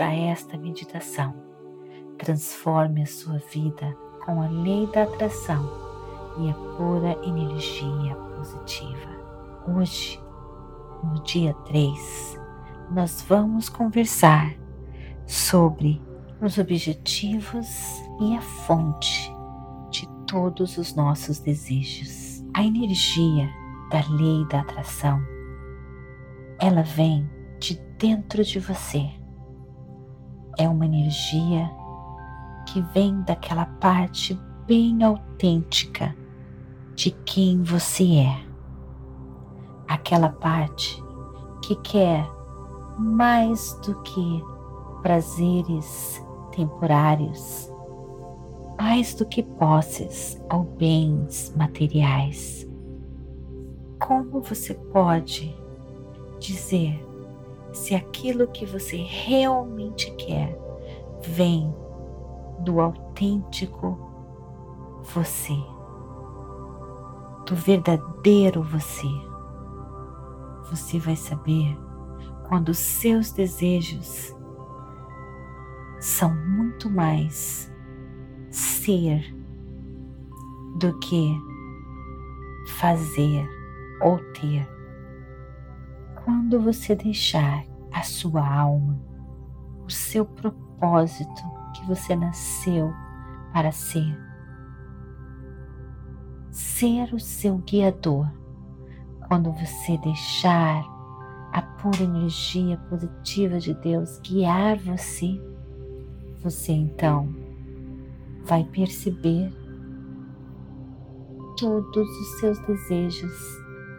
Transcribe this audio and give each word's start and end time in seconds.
a 0.00 0.12
esta 0.12 0.56
meditação. 0.56 1.34
Transforme 2.18 3.02
a 3.02 3.06
sua 3.06 3.38
vida 3.52 3.96
com 4.24 4.42
a 4.42 4.48
lei 4.48 4.86
da 4.88 5.04
atração 5.04 5.68
e 6.38 6.50
a 6.50 6.54
pura 6.76 7.12
energia 7.26 8.14
positiva. 8.36 9.16
Hoje, 9.68 10.20
no 11.02 11.22
dia 11.22 11.54
3, 11.66 12.40
nós 12.90 13.24
vamos 13.28 13.68
conversar 13.68 14.54
sobre 15.26 16.00
os 16.40 16.58
objetivos 16.58 17.66
e 18.20 18.36
a 18.36 18.40
fonte 18.40 19.32
de 19.90 20.08
todos 20.26 20.76
os 20.78 20.94
nossos 20.94 21.38
desejos. 21.40 22.44
A 22.54 22.64
energia 22.64 23.48
da 23.90 24.02
lei 24.10 24.46
da 24.48 24.60
atração, 24.60 25.20
ela 26.58 26.82
vem 26.82 27.28
de 27.58 27.74
dentro 27.98 28.44
de 28.44 28.58
você. 28.58 29.25
É 30.58 30.68
uma 30.68 30.86
energia 30.86 31.70
que 32.66 32.80
vem 32.94 33.20
daquela 33.22 33.66
parte 33.66 34.38
bem 34.66 35.02
autêntica 35.02 36.16
de 36.94 37.10
quem 37.10 37.62
você 37.62 38.16
é. 38.16 38.46
Aquela 39.86 40.30
parte 40.30 41.02
que 41.62 41.76
quer 41.76 42.26
mais 42.98 43.74
do 43.84 43.94
que 44.02 44.42
prazeres 45.02 46.24
temporários, 46.52 47.70
mais 48.78 49.14
do 49.14 49.26
que 49.26 49.42
posses 49.42 50.40
ou 50.52 50.64
bens 50.64 51.54
materiais. 51.54 52.66
Como 54.00 54.40
você 54.40 54.74
pode 54.74 55.54
dizer 56.40 57.05
se 57.76 57.94
aquilo 57.94 58.48
que 58.48 58.64
você 58.64 58.96
realmente 58.96 60.10
quer 60.12 60.58
vem 61.22 61.72
do 62.60 62.80
autêntico 62.80 63.98
você, 65.14 65.54
do 67.46 67.54
verdadeiro 67.54 68.62
você? 68.62 69.06
Você 70.70 70.98
vai 70.98 71.14
saber 71.14 71.78
quando 72.48 72.70
os 72.70 72.78
seus 72.78 73.30
desejos 73.30 74.34
são 76.00 76.34
muito 76.34 76.88
mais 76.88 77.70
ser 78.50 79.34
do 80.78 80.98
que 80.98 81.30
fazer 82.78 83.46
ou 84.00 84.18
ter. 84.32 84.75
Quando 86.26 86.58
você 86.58 86.96
deixar 86.96 87.64
a 87.92 88.02
sua 88.02 88.44
alma, 88.44 88.98
o 89.86 89.88
seu 89.88 90.24
propósito 90.24 91.40
que 91.72 91.86
você 91.86 92.16
nasceu 92.16 92.92
para 93.52 93.70
ser, 93.70 94.18
ser 96.50 97.14
o 97.14 97.20
seu 97.20 97.58
guiador, 97.58 98.28
quando 99.28 99.52
você 99.52 99.96
deixar 99.98 100.82
a 101.52 101.62
pura 101.62 102.02
energia 102.02 102.76
positiva 102.88 103.60
de 103.60 103.72
Deus 103.74 104.18
guiar 104.18 104.78
você, 104.78 105.40
você 106.42 106.72
então 106.72 107.32
vai 108.42 108.64
perceber 108.64 109.48
todos 111.56 112.08
os 112.08 112.40
seus 112.40 112.58
desejos 112.66 113.32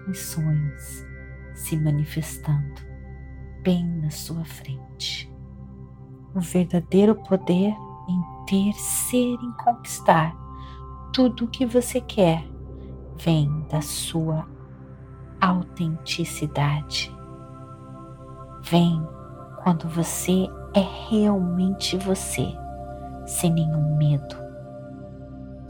e 0.09 0.13
sonhos 0.13 1.06
se 1.57 1.75
manifestando 1.75 2.81
bem 3.63 3.85
na 3.85 4.11
sua 4.11 4.45
frente. 4.45 5.29
O 6.33 6.39
verdadeiro 6.39 7.15
poder 7.15 7.75
em 8.07 8.45
ter, 8.45 8.73
ser 8.73 9.33
e 9.33 9.63
conquistar 9.63 10.35
tudo 11.11 11.45
o 11.45 11.47
que 11.47 11.65
você 11.65 11.99
quer 11.99 12.47
vem 13.17 13.65
da 13.69 13.81
sua 13.81 14.47
autenticidade. 15.41 17.11
Vem 18.61 19.01
quando 19.63 19.89
você 19.89 20.47
é 20.75 21.09
realmente 21.09 21.97
você, 21.97 22.47
sem 23.25 23.51
nenhum 23.51 23.97
medo. 23.97 24.35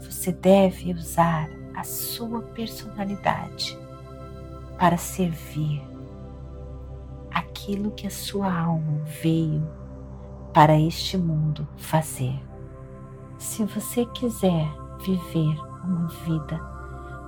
Você 0.00 0.32
deve 0.32 0.92
usar 0.92 1.48
a 1.74 1.82
sua 1.82 2.42
personalidade 2.42 3.87
para 4.78 4.96
servir 4.96 5.82
aquilo 7.32 7.90
que 7.90 8.06
a 8.06 8.10
sua 8.10 8.52
alma 8.52 9.02
veio 9.20 9.68
para 10.54 10.78
este 10.78 11.18
mundo 11.18 11.66
fazer. 11.76 12.40
Se 13.38 13.64
você 13.64 14.06
quiser 14.06 14.66
viver 15.00 15.56
uma 15.84 16.08
vida 16.24 16.60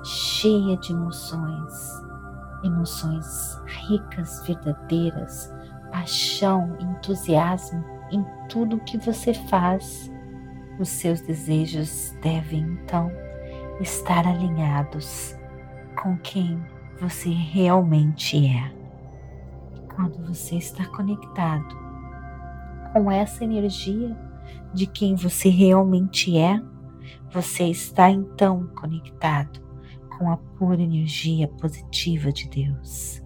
cheia 0.02 0.76
de 0.78 0.92
emoções, 0.92 1.72
emoções 2.64 3.60
ricas, 3.66 4.42
verdadeiras, 4.46 5.52
paixão, 5.92 6.76
entusiasmo 6.80 7.84
em 8.10 8.24
tudo 8.48 8.80
que 8.80 8.98
você 8.98 9.34
faz, 9.34 10.10
os 10.78 10.88
seus 10.88 11.20
desejos 11.20 12.14
devem 12.22 12.62
então 12.62 13.10
estar 13.80 14.26
alinhados 14.26 15.36
com 16.00 16.16
quem 16.18 16.60
você 17.00 17.30
realmente 17.30 18.46
é. 18.46 18.72
Quando 19.94 20.26
você 20.26 20.56
está 20.56 20.84
conectado 20.86 21.74
com 22.92 23.10
essa 23.10 23.42
energia 23.42 24.16
de 24.74 24.86
quem 24.86 25.14
você 25.14 25.48
realmente 25.48 26.36
é, 26.36 26.60
você 27.32 27.64
está 27.64 28.10
então 28.10 28.66
conectado 28.78 29.60
com 30.18 30.30
a 30.30 30.36
pura 30.36 30.82
energia 30.82 31.48
positiva 31.48 32.30
de 32.30 32.48
Deus. 32.48 33.22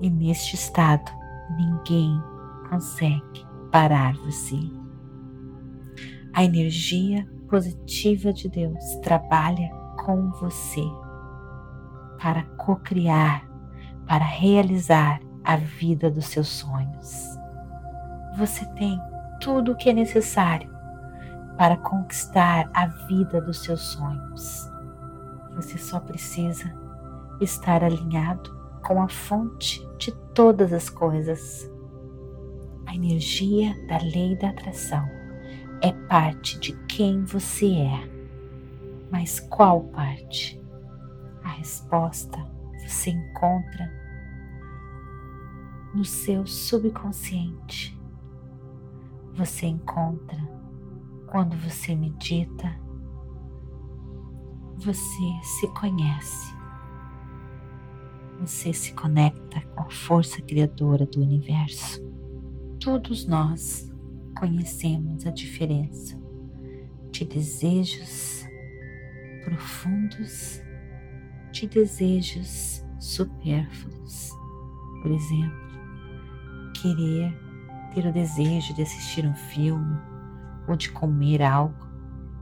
E 0.00 0.08
neste 0.08 0.54
estado, 0.54 1.10
ninguém 1.56 2.16
consegue 2.68 3.44
parar 3.72 4.14
você. 4.18 4.56
A 6.32 6.44
energia 6.44 7.26
positiva 7.48 8.32
de 8.32 8.48
Deus 8.48 8.84
trabalha 9.02 9.68
com 10.04 10.30
você 10.30 10.84
para 12.22 12.42
co-criar, 12.56 13.48
para 14.06 14.24
realizar 14.24 15.20
a 15.44 15.56
vida 15.56 16.10
dos 16.10 16.26
seus 16.26 16.48
sonhos. 16.48 17.38
Você 18.36 18.64
tem 18.74 19.00
tudo 19.40 19.72
o 19.72 19.76
que 19.76 19.90
é 19.90 19.92
necessário 19.92 20.70
para 21.56 21.76
conquistar 21.76 22.70
a 22.74 22.86
vida 22.86 23.40
dos 23.40 23.62
seus 23.62 23.80
sonhos. 23.80 24.70
Você 25.56 25.78
só 25.78 25.98
precisa 25.98 26.72
estar 27.40 27.82
alinhado 27.82 28.50
com 28.86 29.02
a 29.02 29.08
fonte 29.08 29.86
de 29.98 30.12
todas 30.34 30.72
as 30.72 30.88
coisas. 30.88 31.70
A 32.86 32.94
energia 32.94 33.74
da 33.88 33.98
lei 33.98 34.36
da 34.36 34.50
atração 34.50 35.06
é 35.82 35.92
parte 36.08 36.58
de 36.58 36.72
quem 36.86 37.24
você 37.24 37.72
é. 37.72 38.10
Mas 39.10 39.40
qual 39.40 39.84
parte? 39.84 40.59
A 41.50 41.54
resposta 41.54 42.38
você 42.78 43.10
encontra 43.10 43.92
no 45.92 46.04
seu 46.04 46.46
subconsciente. 46.46 47.98
Você 49.34 49.66
encontra 49.66 50.38
quando 51.26 51.56
você 51.56 51.96
medita, 51.96 52.72
você 54.76 55.40
se 55.42 55.66
conhece 55.74 56.60
você 58.40 58.72
se 58.72 58.94
conecta 58.94 59.60
com 59.74 59.82
a 59.82 59.90
força 59.90 60.40
criadora 60.40 61.04
do 61.04 61.20
universo. 61.20 62.02
Todos 62.80 63.26
nós 63.26 63.92
conhecemos 64.38 65.26
a 65.26 65.30
diferença 65.30 66.18
de 67.10 67.26
desejos 67.26 68.46
profundos 69.44 70.62
de 71.52 71.66
desejos 71.66 72.84
supérfluos. 72.98 74.30
Por 75.02 75.10
exemplo, 75.10 75.70
querer 76.80 77.36
ter 77.94 78.06
o 78.06 78.12
desejo 78.12 78.74
de 78.74 78.82
assistir 78.82 79.26
um 79.26 79.34
filme 79.34 79.98
ou 80.68 80.76
de 80.76 80.90
comer 80.90 81.42
algo 81.42 81.88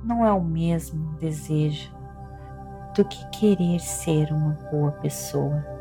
não 0.04 0.24
é 0.24 0.32
o 0.32 0.42
mesmo 0.42 1.14
desejo 1.18 1.90
do 2.96 3.04
que 3.04 3.30
querer 3.30 3.80
ser 3.80 4.32
uma 4.32 4.52
boa 4.70 4.92
pessoa 4.92 5.78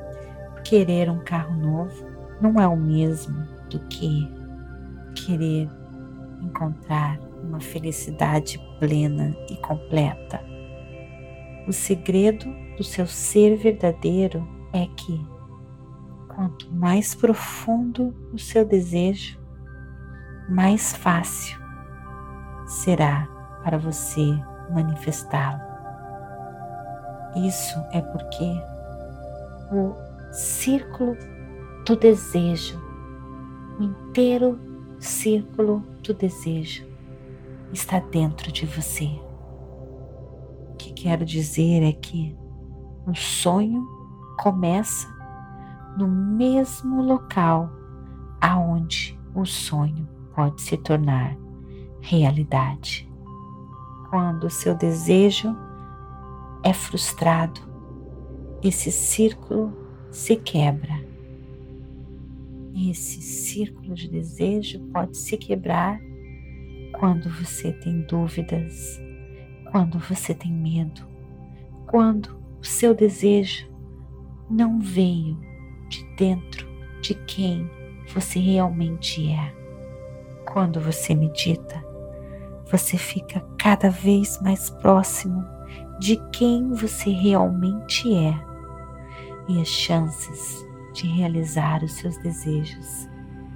querer 0.67 1.09
um 1.09 1.19
carro 1.19 1.55
novo 1.55 2.05
não 2.41 2.59
é 2.59 2.67
o 2.67 2.75
mesmo 2.75 3.47
do 3.69 3.79
que 3.87 4.29
querer 5.15 5.69
encontrar 6.41 7.17
uma 7.41 7.59
felicidade 7.59 8.59
plena 8.77 9.33
e 9.49 9.55
completa. 9.57 10.41
O 11.65 11.71
segredo 11.71 12.53
do 12.77 12.83
seu 12.83 13.07
ser 13.07 13.57
verdadeiro 13.57 14.47
é 14.71 14.85
que, 14.95 15.19
quanto 16.27 16.71
mais 16.71 17.15
profundo 17.15 18.15
o 18.31 18.37
seu 18.37 18.63
desejo, 18.63 19.39
mais 20.47 20.95
fácil 20.95 21.57
será 22.65 23.27
para 23.63 23.77
você 23.77 24.25
manifestá-lo. 24.71 25.59
Isso 27.45 27.77
é 27.91 28.01
porque 28.01 28.45
o 29.71 29.93
círculo 30.31 31.17
do 31.85 31.95
desejo, 31.95 32.79
o 33.79 33.83
inteiro 33.83 34.59
círculo 34.99 35.79
do 36.03 36.13
desejo 36.13 36.85
está 37.73 37.99
dentro 37.99 38.51
de 38.51 38.65
você. 38.65 39.09
O 40.71 40.75
que 40.77 40.93
quero 40.93 41.25
dizer 41.25 41.83
é 41.83 41.91
que 41.91 42.35
o 43.07 43.15
sonho 43.15 43.87
começa 44.37 45.07
no 45.97 46.07
mesmo 46.07 47.01
local 47.01 47.71
aonde 48.41 49.17
o 49.33 49.45
sonho 49.45 50.07
pode 50.35 50.61
se 50.61 50.75
tornar 50.75 51.37
realidade. 52.01 53.09
Quando 54.09 54.43
o 54.43 54.49
seu 54.49 54.75
desejo 54.75 55.55
é 56.63 56.73
frustrado, 56.73 57.61
esse 58.61 58.91
círculo 58.91 59.73
se 60.11 60.35
quebra. 60.35 61.07
Esse 62.75 63.21
círculo 63.21 63.95
de 63.95 64.09
desejo 64.09 64.79
pode 64.91 65.17
se 65.17 65.37
quebrar 65.37 65.99
quando 66.91 67.29
você 67.29 67.71
tem 67.71 68.01
dúvidas, 68.01 68.99
quando 69.71 69.97
você 69.97 70.33
tem 70.33 70.51
medo, 70.51 71.01
quando 71.87 72.36
o 72.61 72.65
seu 72.65 72.93
desejo 72.93 73.67
não 74.49 74.79
veio 74.79 75.37
de 75.89 76.03
dentro 76.15 76.67
de 77.01 77.13
quem 77.25 77.69
você 78.13 78.39
realmente 78.39 79.29
é. 79.29 79.53
Quando 80.51 80.79
você 80.79 81.13
medita, 81.13 81.83
você 82.71 82.97
fica 82.97 83.41
cada 83.57 83.89
vez 83.89 84.41
mais 84.41 84.69
próximo 84.69 85.43
de 85.99 86.17
quem 86.31 86.73
você 86.73 87.09
realmente 87.09 88.13
é 88.13 88.47
e 89.47 89.61
as 89.61 89.67
chances 89.67 90.65
de 90.93 91.07
realizar 91.07 91.83
os 91.83 91.93
seus 91.93 92.17
desejos 92.17 93.07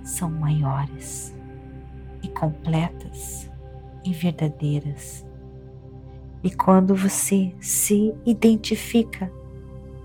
são 0.03 0.29
maiores 0.29 1.35
e 2.23 2.27
completas 2.29 3.49
e 4.03 4.13
verdadeiras. 4.13 5.25
E 6.43 6.49
quando 6.49 6.95
você 6.95 7.53
se 7.59 8.13
identifica 8.25 9.31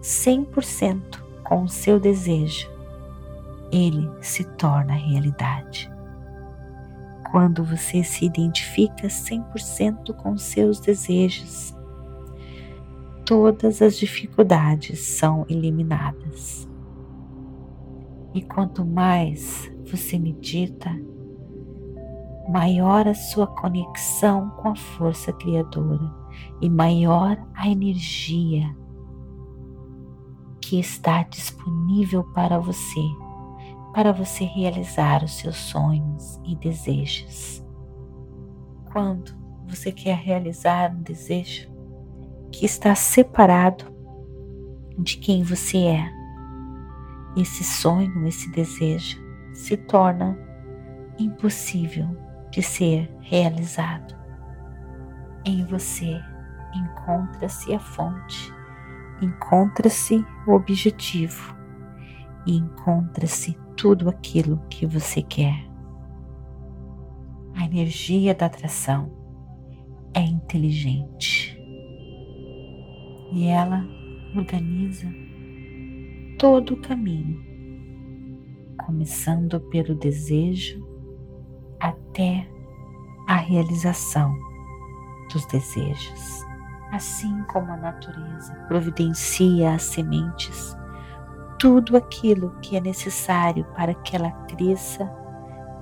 100% 0.03 1.23
com 1.43 1.65
o 1.65 1.69
seu 1.69 1.99
desejo, 1.99 2.71
ele 3.73 4.09
se 4.21 4.45
torna 4.45 4.93
realidade. 4.93 5.91
Quando 7.31 7.65
você 7.65 8.05
se 8.05 8.27
identifica 8.27 9.09
100% 9.09 10.15
com 10.15 10.37
seus 10.37 10.79
desejos, 10.79 11.75
todas 13.25 13.81
as 13.81 13.97
dificuldades 13.97 15.01
são 15.01 15.47
eliminadas. 15.49 16.69
E 18.35 18.43
quanto 18.43 18.85
mais 18.85 19.71
você 19.91 20.19
medita, 20.19 20.91
maior 22.49 23.09
a 23.09 23.15
sua 23.15 23.47
conexão 23.47 24.51
com 24.51 24.69
a 24.69 24.77
força 24.77 25.33
criadora 25.33 26.26
e 26.61 26.69
maior 26.69 27.37
a 27.55 27.69
energia 27.69 28.75
que 30.61 30.81
está 30.81 31.23
disponível 31.23 32.25
para 32.33 32.59
você, 32.59 33.01
para 33.95 34.13
você 34.13 34.45
realizar 34.45 35.23
os 35.23 35.37
seus 35.39 35.57
sonhos 35.57 36.41
e 36.45 36.57
desejos. 36.57 37.65
Quando 38.93 39.33
você 39.69 39.93
quer 39.93 40.17
realizar 40.17 40.93
um 40.93 41.03
desejo 41.03 41.71
que 42.51 42.65
está 42.65 42.95
separado 42.95 43.85
de 44.99 45.19
quem 45.19 45.43
você 45.43 45.79
é, 45.79 46.11
esse 47.37 47.63
sonho, 47.63 48.27
esse 48.27 48.51
desejo 48.51 49.21
se 49.53 49.77
torna 49.77 50.39
impossível 51.19 52.09
de 52.51 52.63
ser 52.63 53.15
realizado. 53.21 54.16
Em 55.47 55.65
você. 55.65 56.21
Encontra-se 56.75 57.73
a 57.73 57.79
fonte, 57.79 58.53
encontra-se 59.23 60.23
o 60.47 60.53
objetivo. 60.53 61.57
E 62.47 62.57
encontra-se 62.57 63.57
tudo 63.77 64.09
aquilo 64.11 64.61
que 64.69 64.85
você 64.87 65.23
quer. 65.23 65.65
A 67.55 67.65
energia 67.65 68.35
da 68.35 68.47
atração 68.47 69.11
é 70.13 70.21
inteligente. 70.21 71.57
E 73.33 73.47
ela 73.47 73.87
organiza 74.37 75.09
todo 76.39 76.75
o 76.75 76.81
caminho, 76.83 77.41
começando 78.85 79.61
pelo 79.71 79.95
desejo 79.95 80.87
até 81.81 82.47
a 83.27 83.37
realização 83.37 84.46
dos 85.33 85.47
desejos. 85.47 86.45
Assim 86.93 87.43
como 87.45 87.73
a 87.73 87.77
natureza 87.77 88.55
providencia 88.69 89.75
as 89.75 89.83
sementes, 89.83 90.77
tudo 91.59 91.97
aquilo 91.97 92.51
que 92.61 92.77
é 92.77 92.81
necessário 92.81 93.65
para 93.75 93.95
que 93.95 94.15
ela 94.15 94.31
cresça 94.47 95.11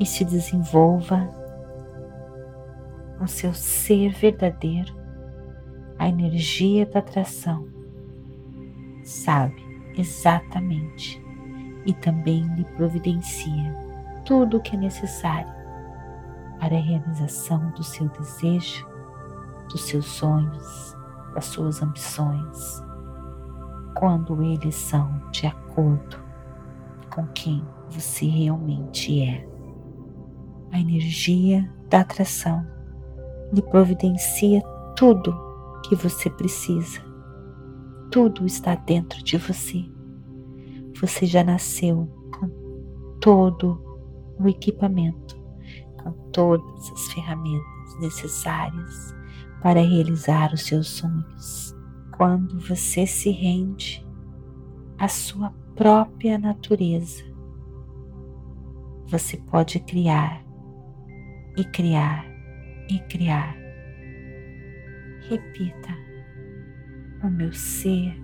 e 0.00 0.06
se 0.06 0.25
desenvolva, 0.25 1.29
o 3.20 3.26
seu 3.26 3.55
ser 3.55 4.12
verdadeiro, 4.12 4.94
a 5.99 6.08
energia 6.08 6.85
da 6.87 6.99
atração, 6.99 7.69
sabe 9.02 9.62
exatamente 9.96 11.23
e 11.87 11.93
também 11.94 12.43
lhe 12.55 12.64
providencia 12.76 13.85
tudo 14.25 14.56
o 14.56 14.61
que 14.61 14.75
é 14.75 14.79
necessário 14.79 15.52
para 16.58 16.76
a 16.76 16.81
realização 16.81 17.70
do 17.70 17.85
seu 17.85 18.08
desejo, 18.08 18.87
dos 19.69 19.83
seus 19.83 20.07
sonhos, 20.07 20.97
das 21.35 21.47
suas 21.47 21.83
ambições, 21.83 22.83
quando 23.97 24.43
eles 24.43 24.75
são 24.75 25.21
de 25.31 25.47
acordo 25.47 26.17
com 27.15 27.27
quem 27.29 27.65
você 27.91 28.27
realmente 28.27 29.23
é. 29.23 29.49
A 30.73 30.81
energia 30.81 31.71
da 31.89 32.01
atração 32.01 32.67
lhe 33.53 33.63
providencia 33.63 34.61
tudo 34.97 35.35
que 35.85 35.94
você 35.94 36.29
precisa. 36.31 37.01
Tudo 38.11 38.44
está 38.44 38.75
dentro 38.75 39.23
de 39.23 39.37
você. 39.37 39.85
Você 41.01 41.27
já 41.27 41.44
nasceu 41.44 42.09
com 42.39 42.49
todo 43.21 43.81
o 44.39 44.49
equipamento 44.49 45.44
com 46.05 46.13
todas 46.31 46.93
as 46.93 47.13
ferramentas 47.13 47.99
necessárias 48.01 49.15
para 49.65 49.81
realizar 49.81 50.53
os 50.53 50.67
seus 50.67 50.89
sonhos. 50.89 51.75
Quando 52.19 52.61
você 52.61 53.06
se 53.06 53.31
rende 53.31 54.06
à 54.99 55.09
sua 55.09 55.55
própria 55.75 56.39
natureza, 56.39 57.25
você 59.06 59.39
pode 59.39 59.81
criar 59.81 60.44
e 61.56 61.65
criar 61.65 62.27
e 62.91 62.99
criar. 63.09 63.56
Repita: 65.31 65.97
o 67.23 67.31
meu 67.31 67.51
ser 67.55 68.23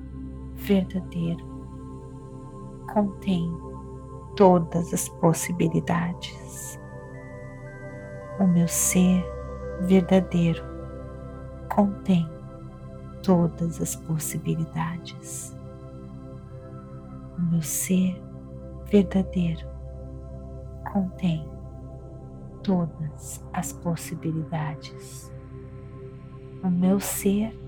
verdadeiro 0.57 1.49
contém 2.93 3.51
todas 4.37 4.93
as 4.93 5.09
possibilidades 5.09 6.79
o 8.39 8.47
meu 8.47 8.67
ser 8.69 9.25
verdadeiro 9.83 10.80
contém 11.75 12.29
todas 13.23 13.81
as 13.81 13.97
possibilidades. 13.97 15.57
O 17.39 17.43
meu 17.43 17.63
ser 17.63 18.21
verdadeiro 18.91 19.67
contém 20.93 21.49
todas 22.63 23.43
as 23.53 23.73
possibilidades. 23.73 25.33
O 26.63 26.69
meu 26.69 27.01
ser 27.01 27.59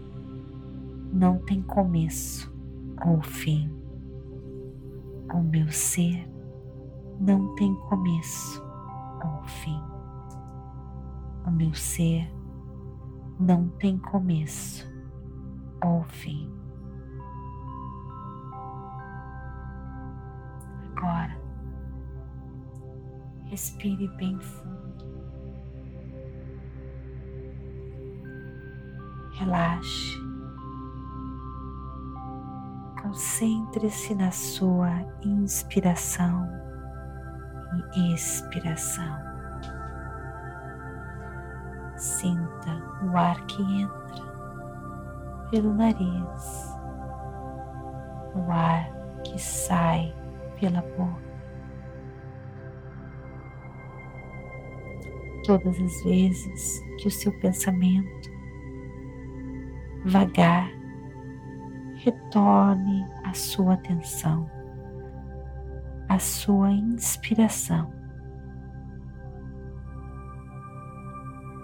não 1.12 1.38
tem 1.38 1.62
começo 1.62 2.52
ou 3.06 3.22
fim. 3.22 3.70
O 5.32 5.42
meu 5.42 5.70
ser 5.70 6.28
não 7.20 7.54
tem 7.54 7.74
começo 7.88 8.62
ou 9.24 9.42
fim. 9.44 9.80
O 11.46 11.50
meu 11.50 11.72
ser 11.72 12.30
não 13.42 13.68
tem 13.70 13.98
começo 13.98 14.88
ou 15.84 16.04
fim. 16.04 16.48
Agora, 20.96 21.36
respire 23.46 24.06
bem 24.16 24.38
fundo, 24.38 25.04
relaxe, 29.32 30.16
concentre-se 33.02 34.14
na 34.14 34.30
sua 34.30 34.88
inspiração 35.24 36.48
e 37.96 38.14
expiração. 38.14 39.32
Sinta 41.96 42.91
o 43.02 43.16
ar 43.16 43.44
que 43.46 43.62
entra 43.62 44.00
pelo 45.50 45.74
nariz, 45.74 46.74
o 48.34 48.50
ar 48.50 48.90
que 49.24 49.38
sai 49.40 50.14
pela 50.58 50.80
boca. 50.96 51.32
Todas 55.44 55.78
as 55.80 56.04
vezes 56.04 56.82
que 56.98 57.08
o 57.08 57.10
seu 57.10 57.32
pensamento 57.40 58.30
vagar 60.04 60.70
retorne 61.96 63.06
a 63.24 63.34
sua 63.34 63.74
atenção, 63.74 64.48
a 66.08 66.18
sua 66.18 66.70
inspiração. 66.70 68.01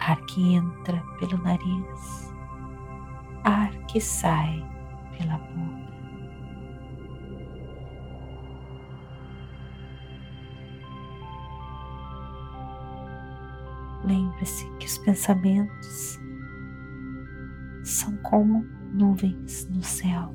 Ar 0.08 0.24
que 0.24 0.54
entra 0.54 1.02
pelo 1.18 1.36
nariz, 1.42 2.34
ar 3.44 3.70
que 3.88 4.00
sai 4.00 4.66
pela 5.18 5.36
boca. 5.36 5.88
Lembre-se 14.02 14.66
que 14.78 14.86
os 14.86 14.96
pensamentos 14.96 16.18
são 17.84 18.16
como 18.22 18.64
nuvens 18.94 19.68
no 19.68 19.82
céu. 19.82 20.34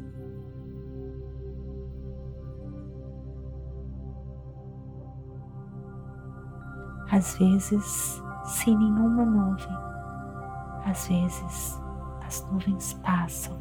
Às 7.10 7.40
vezes, 7.40 8.23
sem 8.44 8.78
nenhuma 8.78 9.26
nuvem, 9.26 9.78
às 10.86 11.08
vezes 11.08 11.80
as 12.26 12.46
nuvens 12.52 12.94
passam 12.96 13.58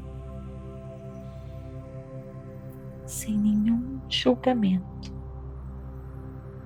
sem 3.07 3.37
nenhum 3.39 4.01
julgamento. 4.09 5.13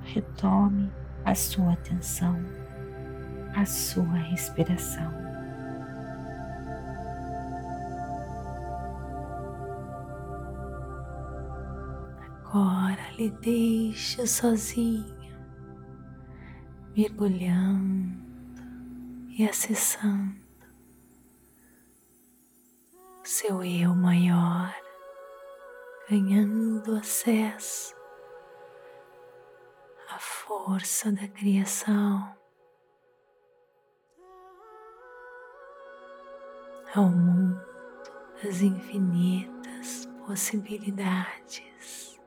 Retome 0.03 0.91
a 1.25 1.35
sua 1.35 1.73
atenção, 1.73 2.37
a 3.55 3.65
sua 3.65 4.15
respiração. 4.15 5.27
agora 12.57 13.11
lhe 13.19 13.31
deixa 13.31 14.27
sozinho, 14.27 15.16
mergulhando 16.97 18.17
e 19.29 19.47
acessando 19.47 20.47
seu 23.23 23.63
eu 23.63 23.95
maior, 23.95 24.75
ganhando 26.09 26.95
acesso 26.97 27.95
à 30.09 30.19
força 30.19 31.13
da 31.13 31.29
criação, 31.29 32.35
ao 36.95 37.11
mundo 37.11 37.61
das 38.43 38.63
infinitas 38.63 40.07
possibilidades. 40.25 42.19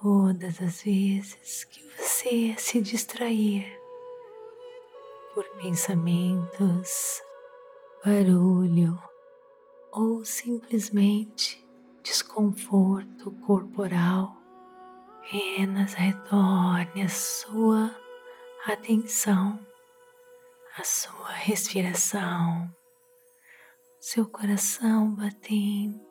Todas 0.00 0.62
as 0.62 0.82
vezes 0.82 1.64
que 1.64 1.82
você 1.88 2.07
se 2.58 2.82
distrair 2.82 3.64
por 5.34 5.44
pensamentos, 5.62 7.22
barulho 8.04 8.98
ou 9.92 10.22
simplesmente 10.26 11.66
desconforto 12.02 13.30
corporal, 13.46 14.36
apenas 15.22 15.94
retorne 15.94 17.02
a 17.02 17.08
sua 17.08 17.96
atenção, 18.66 19.58
a 20.76 20.84
sua 20.84 21.30
respiração, 21.30 22.70
seu 23.98 24.26
coração 24.26 25.14
batendo 25.14 26.07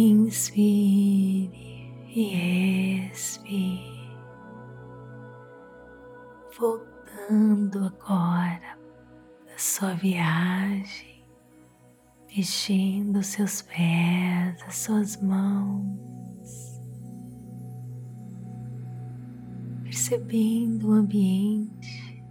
Inspire 0.00 1.50
e 2.14 3.10
expire, 3.10 4.16
voltando 6.56 7.84
agora 7.84 8.78
da 9.44 9.58
sua 9.58 9.94
viagem, 9.94 11.24
mexendo 12.28 13.24
seus 13.24 13.62
pés, 13.62 14.62
as 14.68 14.76
suas 14.76 15.20
mãos, 15.20 16.80
percebendo 19.82 20.90
o 20.90 20.92
ambiente 20.92 22.24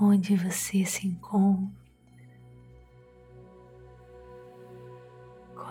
onde 0.00 0.34
você 0.34 0.84
se 0.84 1.06
encontra. 1.06 1.77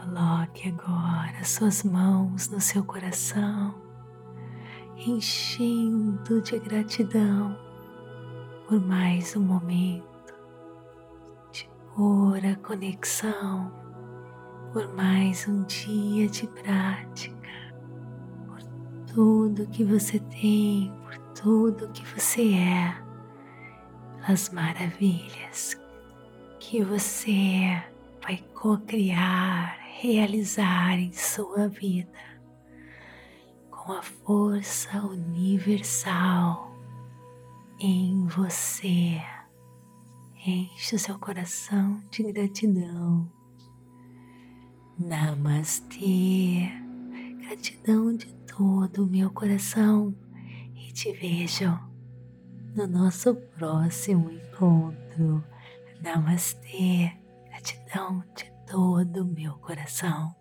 Coloque 0.07 0.69
agora 0.69 1.43
suas 1.43 1.83
mãos 1.83 2.49
no 2.49 2.61
seu 2.61 2.81
coração, 2.81 3.75
enchendo 4.95 6.41
de 6.41 6.57
gratidão 6.59 7.57
por 8.67 8.79
mais 8.79 9.35
um 9.35 9.41
momento 9.41 10.33
de 11.51 11.69
pura 11.93 12.55
conexão, 12.63 13.69
por 14.71 14.87
mais 14.95 15.45
um 15.45 15.63
dia 15.63 16.29
de 16.29 16.47
prática, 16.47 17.75
por 18.47 18.63
tudo 19.13 19.67
que 19.67 19.83
você 19.83 20.19
tem, 20.19 20.93
por 21.03 21.17
tudo 21.33 21.89
que 21.89 22.05
você 22.05 22.53
é, 22.53 22.95
as 24.25 24.51
maravilhas 24.51 25.77
que 26.59 26.81
você 26.81 27.83
vai 28.21 28.37
co-criar 28.53 29.76
realizar 29.99 30.99
em 30.99 31.11
sua 31.11 31.67
vida 31.67 32.07
com 33.71 33.93
a 33.93 34.03
força 34.03 35.03
universal 35.03 36.71
em 37.79 38.27
você. 38.27 39.19
Enche 40.45 40.95
o 40.95 40.99
seu 40.99 41.17
coração 41.17 41.99
de 42.11 42.31
gratidão. 42.31 43.27
Namastê. 44.99 46.69
Gratidão 47.41 48.15
de 48.15 48.31
todo 48.45 49.03
o 49.03 49.07
meu 49.07 49.31
coração 49.31 50.15
e 50.75 50.91
te 50.91 51.11
vejo 51.11 51.75
no 52.75 52.85
nosso 52.85 53.33
próximo 53.57 54.31
encontro. 54.31 55.43
Namastê. 56.03 57.11
Gratidão 57.49 58.23
de 58.35 58.56
todo 58.67 59.21
o 59.21 59.25
meu 59.25 59.53
coração. 59.53 60.35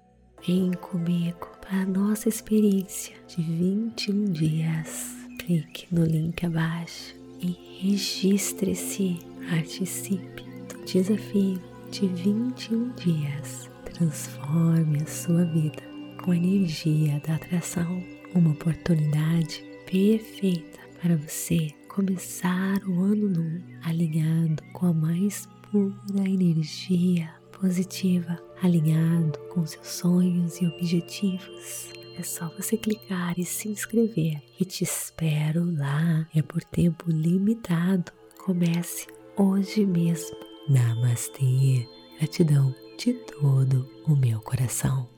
Vem 0.47 0.73
comigo 0.73 1.49
para 1.61 1.83
a 1.83 1.87
nossa 1.87 2.29
experiência 2.29 3.17
de 3.29 3.43
21 3.43 4.25
dias. 4.33 5.17
Clique 5.39 5.87
no 5.93 6.05
link 6.05 6.45
abaixo 6.45 7.15
e 7.41 7.81
registre-se. 7.81 9.19
Participe 9.49 10.43
do 10.69 10.85
desafio 10.85 11.63
de 11.91 12.09
21 12.09 12.91
dias. 12.95 13.71
Transforme 13.85 15.03
a 15.03 15.07
sua 15.07 15.45
vida 15.45 15.83
com 16.23 16.33
a 16.33 16.37
energia 16.37 17.21
da 17.27 17.37
atração. 17.37 18.03
Uma 18.35 18.51
oportunidade 18.51 19.65
perfeita 19.89 20.81
para 21.01 21.17
você 21.17 21.71
começar 21.89 22.83
o 22.89 23.03
ano 23.03 23.29
novo 23.29 23.65
alinhado 23.85 24.63
com 24.73 24.87
a 24.87 24.93
mais 24.93 25.49
pura 25.71 26.29
energia 26.29 27.31
positiva, 27.59 28.39
alinhado 28.63 29.39
com 29.53 29.67
seus 29.67 29.87
sonhos 29.87 30.61
e 30.61 30.67
objetivos. 30.67 31.91
É 32.19 32.23
só 32.23 32.49
você 32.57 32.77
clicar 32.77 33.39
e 33.39 33.45
se 33.45 33.69
inscrever 33.69 34.43
e 34.59 34.65
te 34.65 34.85
espero 34.85 35.65
lá. 35.77 36.27
É 36.35 36.43
por 36.43 36.63
tempo 36.65 37.11
limitado. 37.11 38.13
Comece 38.45 39.07
hoje 39.37 39.85
mesmo. 39.85 40.37
Namastê. 40.69 41.87
Gratidão 42.19 42.75
de 42.99 43.13
todo 43.13 43.87
o 44.07 44.17
meu 44.17 44.41
coração. 44.41 45.16